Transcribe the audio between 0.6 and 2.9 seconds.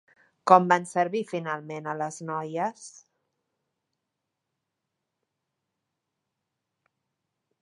van servir finalment a les noies?